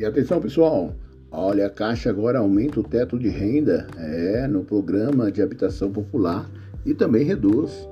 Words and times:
E 0.00 0.04
atenção, 0.06 0.40
pessoal. 0.40 0.94
Olha, 1.30 1.66
a 1.66 1.70
Caixa 1.70 2.08
agora 2.08 2.38
aumenta 2.38 2.80
o 2.80 2.82
teto 2.82 3.18
de 3.18 3.28
renda 3.28 3.86
é, 3.98 4.48
no 4.48 4.64
programa 4.64 5.30
de 5.30 5.42
habitação 5.42 5.92
popular 5.92 6.50
e 6.86 6.94
também 6.94 7.22
reduz 7.22 7.86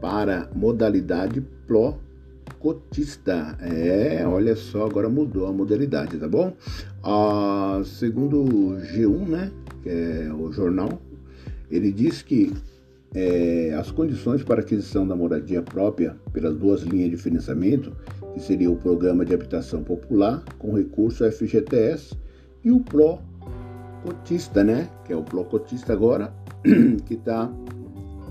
para 0.00 0.50
modalidade 0.52 1.40
Pro 1.64 1.94
cotista. 2.58 3.56
É, 3.60 4.26
olha 4.26 4.56
só, 4.56 4.84
agora 4.84 5.08
mudou 5.08 5.46
a 5.46 5.52
modalidade, 5.52 6.18
tá 6.18 6.26
bom? 6.26 6.52
Ah, 7.04 7.82
segundo 7.84 8.42
o 8.42 8.80
G1, 8.80 9.28
né, 9.28 9.52
que 9.84 9.90
é 9.90 10.32
o 10.36 10.50
jornal, 10.50 11.00
ele 11.70 11.92
diz 11.92 12.20
que 12.20 12.52
é, 13.14 13.76
as 13.78 13.92
condições 13.92 14.42
para 14.42 14.60
aquisição 14.60 15.06
da 15.06 15.14
moradia 15.14 15.62
própria 15.62 16.16
pelas 16.32 16.56
duas 16.56 16.82
linhas 16.82 17.10
de 17.10 17.16
financiamento, 17.16 17.92
que 18.34 18.40
seria 18.40 18.70
o 18.70 18.76
Programa 18.76 19.24
de 19.24 19.34
Habitação 19.34 19.82
Popular 19.82 20.42
com 20.58 20.74
recurso 20.74 21.30
FGTS 21.30 22.16
e 22.64 22.70
o 22.70 22.80
Pro 22.80 23.18
Cotista, 24.04 24.62
né, 24.62 24.88
que 25.04 25.12
é 25.12 25.16
o 25.16 25.22
Pro 25.22 25.44
Cotista 25.44 25.92
agora, 25.92 26.32
que 27.06 27.14
está 27.14 27.50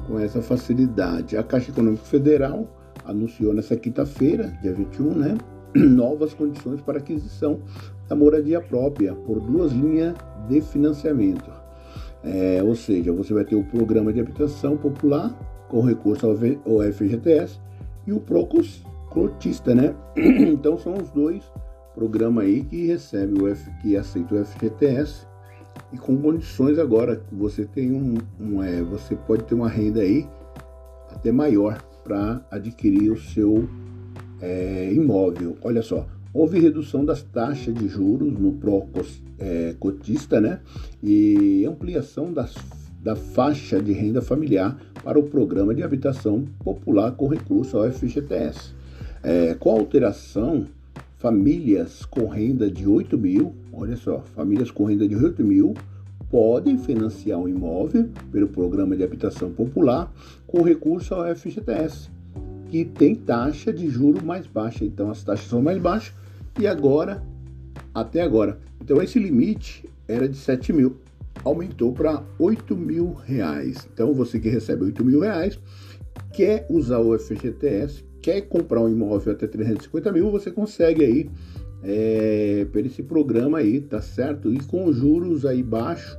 com 0.07 0.19
essa 0.19 0.41
facilidade. 0.41 1.35
A 1.37 1.43
Caixa 1.43 1.71
Econômica 1.71 2.05
Federal 2.05 2.67
anunciou 3.05 3.53
nessa 3.53 3.75
quinta-feira, 3.75 4.57
dia 4.61 4.73
21, 4.73 5.13
né, 5.13 5.37
novas 5.75 6.33
condições 6.33 6.81
para 6.81 6.99
aquisição 6.99 7.59
da 8.07 8.15
moradia 8.15 8.61
própria 8.61 9.13
por 9.13 9.39
duas 9.39 9.71
linhas 9.71 10.15
de 10.47 10.61
financiamento. 10.61 11.51
É, 12.23 12.61
ou 12.63 12.75
seja, 12.75 13.11
você 13.11 13.33
vai 13.33 13.45
ter 13.45 13.55
o 13.55 13.63
programa 13.63 14.11
de 14.11 14.19
habitação 14.19 14.75
popular 14.75 15.33
com 15.69 15.81
recurso 15.81 16.25
ao 16.25 16.35
FGTS 16.35 17.59
e 18.05 18.13
o 18.13 18.19
Procos 18.19 18.83
Cotista, 19.17 19.73
né? 19.73 19.95
Então 20.15 20.77
são 20.77 20.93
os 20.93 21.09
dois 21.09 21.43
programas 21.95 22.45
aí 22.45 22.63
que 22.63 22.85
recebe 22.85 23.41
o 23.41 23.47
F, 23.47 23.67
que 23.81 23.97
aceita 23.97 24.35
o 24.35 24.45
FGTS 24.45 25.25
e 25.91 25.97
com 25.97 26.15
condições 26.17 26.77
agora 26.77 27.19
você 27.31 27.65
tem 27.65 27.91
um, 27.91 28.17
um 28.39 28.61
é, 28.61 28.83
você 28.83 29.15
pode 29.15 29.43
ter 29.45 29.55
uma 29.55 29.67
renda 29.67 30.01
aí 30.01 30.27
até 31.09 31.31
maior 31.31 31.81
para 32.03 32.45
adquirir 32.51 33.11
o 33.11 33.17
seu 33.17 33.67
é, 34.39 34.93
imóvel. 34.93 35.57
Olha 35.63 35.81
só, 35.81 36.05
houve 36.31 36.59
redução 36.59 37.03
das 37.03 37.23
taxas 37.23 37.73
de 37.73 37.87
juros 37.87 38.31
no 38.31 38.53
pró 38.53 38.85
é, 39.39 39.75
cotista, 39.79 40.39
né? 40.39 40.59
E 41.01 41.65
ampliação 41.65 42.31
das, 42.31 42.53
da 43.01 43.15
faixa 43.15 43.81
de 43.81 43.93
renda 43.93 44.21
familiar 44.21 44.79
para 45.03 45.17
o 45.17 45.23
programa 45.23 45.73
de 45.73 45.81
habitação 45.81 46.45
popular 46.63 47.13
com 47.13 47.27
recurso 47.27 47.79
ao 47.79 47.91
FGTS. 47.91 48.76
É, 49.29 49.53
com 49.55 49.71
a 49.71 49.73
alteração, 49.73 50.67
famílias 51.17 52.05
com 52.05 52.29
renda 52.29 52.71
de 52.71 52.87
8 52.87 53.17
mil, 53.17 53.53
olha 53.73 53.97
só, 53.97 54.21
famílias 54.33 54.71
com 54.71 54.85
renda 54.85 55.05
de 55.05 55.17
8 55.17 55.43
mil 55.43 55.73
podem 56.31 56.77
financiar 56.77 57.37
um 57.37 57.45
imóvel 57.45 58.09
pelo 58.31 58.47
programa 58.47 58.95
de 58.95 59.03
habitação 59.03 59.51
popular 59.51 60.09
com 60.47 60.61
recurso 60.61 61.13
ao 61.13 61.35
FGTS, 61.35 62.09
que 62.69 62.85
tem 62.85 63.15
taxa 63.15 63.73
de 63.73 63.89
juro 63.89 64.25
mais 64.25 64.47
baixa. 64.47 64.85
Então 64.85 65.11
as 65.11 65.21
taxas 65.25 65.49
são 65.49 65.61
mais 65.61 65.77
baixas 65.77 66.13
e 66.57 66.65
agora, 66.65 67.21
até 67.93 68.21
agora. 68.21 68.57
Então 68.81 69.03
esse 69.03 69.19
limite 69.19 69.83
era 70.07 70.29
de 70.29 70.37
7 70.37 70.71
mil, 70.71 70.95
aumentou 71.43 71.91
para 71.91 72.23
8 72.39 72.77
mil 72.77 73.11
reais. 73.25 73.89
Então 73.93 74.13
você 74.13 74.39
que 74.39 74.47
recebe 74.47 74.85
8 74.85 75.03
mil 75.03 75.19
reais, 75.19 75.59
quer 76.31 76.65
usar 76.69 76.99
o 76.99 77.19
FGTS, 77.19 78.06
quer 78.21 78.41
comprar 78.41 78.81
um 78.81 78.89
imóvel 78.89 79.33
até 79.33 79.47
350 79.47 80.11
mil, 80.11 80.31
você 80.31 80.51
consegue 80.51 81.03
aí 81.03 81.29
é, 81.83 82.65
por 82.71 82.85
esse 82.85 83.03
programa 83.03 83.59
aí, 83.59 83.81
tá 83.81 84.01
certo? 84.01 84.53
E 84.53 84.59
com 84.59 84.91
juros 84.91 85.45
aí 85.45 85.63
baixos 85.63 86.17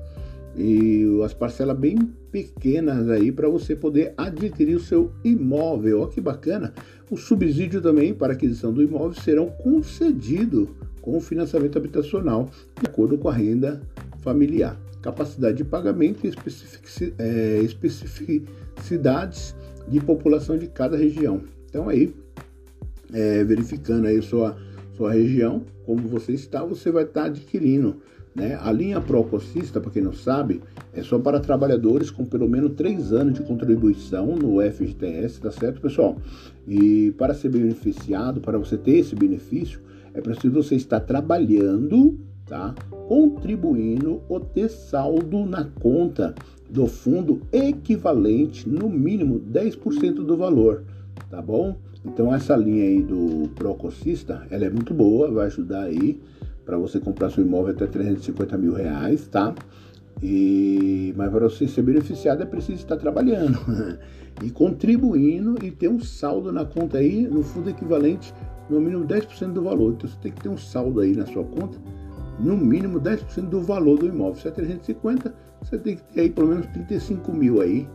e 0.56 1.04
as 1.24 1.32
parcelas 1.32 1.78
bem 1.78 1.96
pequenas 2.32 3.08
aí 3.08 3.30
para 3.30 3.48
você 3.48 3.76
poder 3.76 4.12
adquirir 4.16 4.74
o 4.76 4.80
seu 4.80 5.12
imóvel. 5.24 6.00
Olha 6.00 6.10
que 6.10 6.20
bacana! 6.20 6.74
O 7.10 7.16
subsídio 7.16 7.80
também 7.80 8.12
para 8.12 8.32
aquisição 8.32 8.72
do 8.72 8.82
imóvel 8.82 9.14
serão 9.22 9.46
concedidos 9.46 10.68
com 11.00 11.16
o 11.16 11.20
financiamento 11.20 11.78
habitacional 11.78 12.50
de 12.80 12.86
acordo 12.86 13.16
com 13.16 13.28
a 13.28 13.32
renda 13.32 13.80
familiar, 14.20 14.78
capacidade 15.00 15.58
de 15.58 15.64
pagamento 15.64 16.26
e 16.26 16.32
é, 17.18 17.60
especificidades 17.62 19.54
de 19.86 20.00
população 20.00 20.58
de 20.58 20.66
cada 20.66 20.96
região. 20.96 21.40
Então 21.68 21.88
aí, 21.88 22.14
é, 23.12 23.44
verificando 23.44 24.06
aí 24.06 24.20
sua 24.22 24.56
sua 24.98 25.12
região, 25.12 25.62
como 25.86 26.08
você 26.08 26.32
está, 26.32 26.64
você 26.64 26.90
vai 26.90 27.04
estar 27.04 27.26
adquirindo. 27.26 27.98
Né? 28.34 28.58
A 28.60 28.72
linha 28.72 29.00
Prococista, 29.00 29.80
para 29.80 29.92
quem 29.92 30.02
não 30.02 30.12
sabe, 30.12 30.60
é 30.92 31.02
só 31.02 31.20
para 31.20 31.38
trabalhadores 31.38 32.10
com 32.10 32.24
pelo 32.24 32.48
menos 32.48 32.72
três 32.74 33.12
anos 33.12 33.34
de 33.34 33.42
contribuição 33.42 34.34
no 34.34 34.60
FGTS, 34.60 35.40
tá 35.40 35.52
certo, 35.52 35.80
pessoal? 35.80 36.16
E 36.66 37.12
para 37.16 37.32
ser 37.32 37.48
beneficiado, 37.48 38.40
para 38.40 38.58
você 38.58 38.76
ter 38.76 38.98
esse 38.98 39.14
benefício, 39.14 39.80
é 40.12 40.20
preciso 40.20 40.54
você 40.54 40.74
estar 40.74 40.98
trabalhando, 40.98 42.18
tá? 42.44 42.74
Contribuindo 43.06 44.20
ou 44.28 44.40
ter 44.40 44.68
saldo 44.68 45.46
na 45.46 45.64
conta 45.64 46.34
do 46.68 46.88
fundo 46.88 47.40
equivalente, 47.52 48.68
no 48.68 48.88
mínimo 48.88 49.40
10% 49.40 50.14
do 50.14 50.36
valor, 50.36 50.82
tá 51.30 51.40
bom? 51.42 51.76
Então 52.04 52.34
essa 52.34 52.56
linha 52.56 52.84
aí 52.84 53.02
do 53.02 53.48
Prococista, 53.54 54.46
ela 54.50 54.64
é 54.64 54.70
muito 54.70 54.94
boa, 54.94 55.30
vai 55.30 55.46
ajudar 55.46 55.82
aí 55.82 56.20
para 56.64 56.76
você 56.76 57.00
comprar 57.00 57.30
seu 57.30 57.44
imóvel 57.44 57.74
até 57.74 57.86
350 57.86 58.56
mil 58.58 58.74
reais, 58.74 59.26
tá? 59.26 59.54
E, 60.22 61.14
mas 61.16 61.30
para 61.30 61.48
você 61.48 61.68
ser 61.68 61.82
beneficiado 61.82 62.42
é 62.42 62.46
preciso 62.46 62.78
estar 62.78 62.96
trabalhando 62.96 63.58
e 64.42 64.50
contribuindo 64.50 65.56
e 65.64 65.70
ter 65.70 65.88
um 65.88 66.00
saldo 66.00 66.52
na 66.52 66.64
conta 66.64 66.98
aí, 66.98 67.26
no 67.26 67.42
fundo 67.42 67.70
equivalente 67.70 68.34
no 68.68 68.80
mínimo 68.80 69.06
10% 69.06 69.52
do 69.52 69.62
valor. 69.62 69.92
Então 69.92 70.08
você 70.08 70.16
tem 70.20 70.32
que 70.32 70.42
ter 70.42 70.48
um 70.48 70.56
saldo 70.56 71.00
aí 71.00 71.14
na 71.14 71.26
sua 71.26 71.44
conta, 71.44 71.78
no 72.38 72.56
mínimo 72.56 73.00
10% 73.00 73.48
do 73.48 73.60
valor 73.60 73.98
do 73.98 74.06
imóvel. 74.06 74.36
Se 74.36 74.48
é 74.48 74.50
350, 74.50 75.34
você 75.62 75.78
tem 75.78 75.96
que 75.96 76.02
ter 76.12 76.20
aí 76.22 76.30
pelo 76.30 76.48
menos 76.48 76.66
35 76.66 77.32
mil 77.32 77.60
aí 77.60 77.88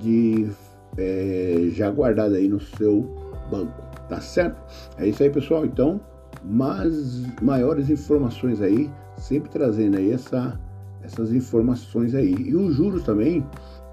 de 0.00 0.48
é, 0.96 1.68
já 1.70 1.90
guardado 1.90 2.34
aí 2.34 2.48
no 2.48 2.60
seu 2.60 3.02
banco, 3.50 3.82
tá 4.08 4.20
certo? 4.20 4.60
É 4.98 5.06
isso 5.06 5.22
aí, 5.22 5.30
pessoal. 5.30 5.64
Então, 5.64 6.00
mais 6.44 7.22
maiores 7.42 7.90
informações 7.90 8.60
aí, 8.60 8.90
sempre 9.16 9.50
trazendo 9.50 9.96
aí 9.96 10.12
essa, 10.12 10.58
essas 11.02 11.32
informações 11.32 12.14
aí. 12.14 12.34
E 12.34 12.54
os 12.54 12.74
juros 12.74 13.02
também, 13.02 13.44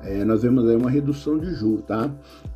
é, 0.03 0.23
nós 0.25 0.43
vemos 0.43 0.67
aí 0.67 0.75
uma 0.75 0.89
redução 0.89 1.37
de 1.37 1.53
juros, 1.53 1.83
tá? 1.85 2.09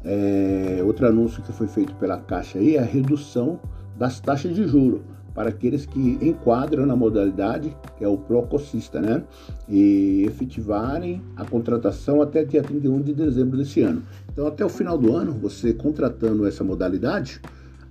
É, 0.04 0.82
outro 0.84 1.08
anúncio 1.08 1.42
que 1.44 1.52
foi 1.52 1.68
feito 1.68 1.94
pela 1.96 2.18
Caixa 2.18 2.60
aí 2.60 2.76
é 2.76 2.80
a 2.80 2.86
redução 2.86 3.60
das 3.98 4.20
taxas 4.20 4.54
de 4.54 4.68
juros 4.68 5.02
para 5.35 5.50
aqueles 5.50 5.85
que 5.85 6.18
enquadram 6.22 6.85
na 6.85 6.96
modalidade, 6.96 7.75
que 7.97 8.06
é 8.06 8.07
o 8.07 8.18
Prococista, 8.18 9.01
né? 9.01 9.22
E 9.68 10.23
efetivarem 10.25 11.22
a 11.35 11.44
contratação 11.44 12.22
até 12.22 12.46
dia 12.46 12.63
31 12.63 13.01
de 13.01 13.13
dezembro 13.13 13.57
desse 13.57 13.81
ano. 13.81 14.01
Então, 14.31 14.47
até 14.47 14.63
o 14.66 14.69
final 14.69 14.97
do 14.97 15.13
ano, 15.13 15.34
você 15.34 15.73
contratando 15.73 16.47
essa 16.47 16.63
modalidade, 16.63 17.41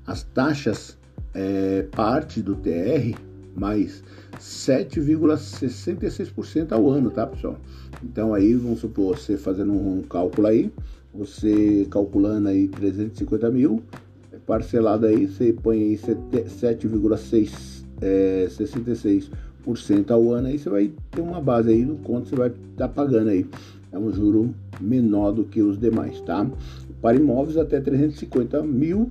as 0.07 0.23
taxas 0.23 0.97
é, 1.35 1.83
parte 1.93 2.41
do 2.41 2.55
TR 2.55 3.15
mais 3.55 4.03
7,66% 4.41 6.73
ao 6.73 6.91
ano, 6.91 7.11
tá, 7.11 7.27
pessoal? 7.27 7.59
Então, 8.03 8.33
aí, 8.33 8.55
vamos 8.55 8.81
supor, 8.81 9.19
você 9.19 9.37
fazendo 9.37 9.75
um 9.75 10.01
cálculo 10.03 10.47
aí, 10.47 10.73
você 11.13 11.87
calculando 11.91 12.49
aí 12.49 12.69
350 12.69 13.51
mil, 13.51 13.83
parcelado 14.47 15.07
aí, 15.07 15.27
você 15.27 15.53
põe 15.53 15.83
aí 15.83 15.97
7,66% 15.97 17.85
é, 18.01 18.47
66% 18.51 20.11
ao 20.11 20.33
ano, 20.33 20.49
aí 20.49 20.59
você 20.59 20.69
vai 20.69 20.93
ter 21.11 21.21
uma 21.21 21.41
base 21.41 21.71
aí 21.71 21.85
do 21.85 21.97
quanto 21.97 22.29
você 22.29 22.37
vai 22.37 22.49
estar 22.49 22.89
tá 22.89 22.89
pagando 22.89 23.31
aí. 23.31 23.47
É 23.91 23.99
um 23.99 24.13
juro 24.13 24.55
menor 24.81 25.33
do 25.33 25.45
que 25.45 25.63
os 25.63 25.79
demais, 25.79 26.21
tá? 26.23 26.47
Para 27.01 27.17
imóveis 27.17 27.57
até 27.57 27.81
350 27.81 28.63
mil, 28.63 29.11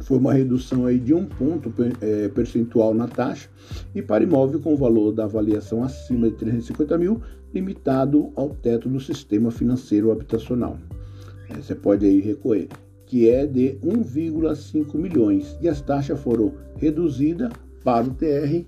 foi 0.00 0.18
uma 0.18 0.32
redução 0.32 0.86
aí 0.86 0.98
de 0.98 1.12
um 1.12 1.26
ponto 1.26 1.72
é, 2.00 2.28
percentual 2.28 2.94
na 2.94 3.06
taxa, 3.06 3.48
e 3.94 4.00
para 4.00 4.24
imóvel 4.24 4.60
com 4.60 4.74
valor 4.76 5.12
da 5.12 5.24
avaliação 5.24 5.84
acima 5.84 6.28
de 6.30 6.36
350 6.36 6.98
mil, 6.98 7.20
limitado 7.52 8.32
ao 8.34 8.48
teto 8.48 8.88
do 8.88 8.98
sistema 8.98 9.50
financeiro 9.50 10.10
habitacional. 10.10 10.78
É, 11.50 11.54
você 11.60 11.74
pode 11.74 12.06
aí 12.06 12.20
recorrer 12.20 12.68
que 13.12 13.28
é 13.28 13.46
de 13.46 13.76
1,5 13.84 14.94
milhões, 14.94 15.54
e 15.60 15.68
as 15.68 15.82
taxas 15.82 16.18
foram 16.18 16.54
reduzidas 16.78 17.52
para 17.84 18.06
o 18.06 18.14
TR 18.14 18.64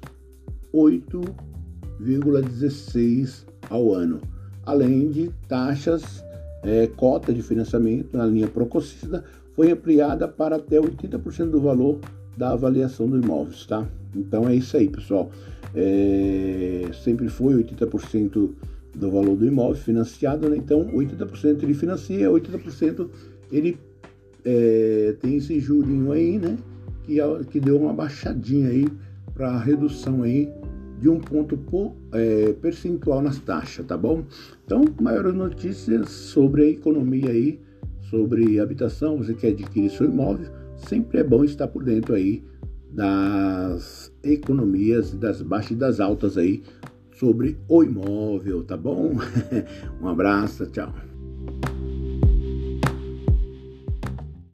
8,16 0.74 3.46
ao 3.70 3.94
ano, 3.94 4.20
além 4.66 5.08
de 5.08 5.30
taxas, 5.48 6.22
é, 6.62 6.86
cota 6.88 7.32
de 7.32 7.40
financiamento 7.40 8.14
na 8.14 8.26
linha 8.26 8.46
Prococista 8.46 9.24
foi 9.54 9.70
ampliada 9.70 10.28
para 10.28 10.56
até 10.56 10.78
80% 10.78 11.48
do 11.48 11.62
valor 11.62 11.98
da 12.36 12.50
avaliação 12.50 13.08
do 13.08 13.18
imóvel, 13.18 13.54
tá? 13.66 13.88
Então 14.14 14.46
é 14.46 14.54
isso 14.54 14.76
aí, 14.76 14.90
pessoal. 14.90 15.30
É, 15.74 16.90
sempre 17.02 17.30
foi 17.30 17.54
80% 17.64 18.50
do 18.94 19.10
valor 19.10 19.36
do 19.36 19.46
imóvel 19.46 19.76
financiado, 19.76 20.50
né? 20.50 20.58
então 20.58 20.84
80% 20.88 21.62
ele 21.62 21.72
financia, 21.72 22.28
80% 22.28 23.08
ele 23.50 23.78
é, 24.44 25.16
tem 25.20 25.36
esse 25.36 25.58
jurinho 25.58 26.12
aí, 26.12 26.38
né? 26.38 26.56
Que, 27.02 27.18
que 27.50 27.60
deu 27.60 27.78
uma 27.78 27.92
baixadinha 27.92 28.68
aí 28.68 28.86
para 29.34 29.58
redução 29.58 30.22
aí 30.22 30.50
de 31.00 31.08
um 31.08 31.18
ponto 31.18 31.56
por, 31.56 31.94
é, 32.12 32.52
percentual 32.54 33.20
nas 33.20 33.38
taxas, 33.38 33.84
tá 33.84 33.96
bom? 33.96 34.24
Então, 34.64 34.84
maiores 35.00 35.34
notícias 35.34 36.08
sobre 36.08 36.62
a 36.62 36.68
economia 36.68 37.30
aí, 37.30 37.60
sobre 38.08 38.60
habitação, 38.60 39.18
você 39.18 39.34
quer 39.34 39.48
adquirir 39.48 39.90
seu 39.90 40.06
imóvel, 40.06 40.48
sempre 40.76 41.18
é 41.18 41.24
bom 41.24 41.44
estar 41.44 41.68
por 41.68 41.82
dentro 41.82 42.14
aí 42.14 42.42
das 42.90 44.12
economias, 44.22 45.12
das 45.14 45.42
baixas 45.42 45.72
e 45.72 45.74
das 45.74 46.00
altas 46.00 46.38
aí 46.38 46.62
sobre 47.12 47.58
o 47.68 47.82
imóvel, 47.82 48.62
tá 48.62 48.76
bom? 48.76 49.12
um 50.00 50.08
abraço, 50.08 50.66
tchau. 50.66 50.92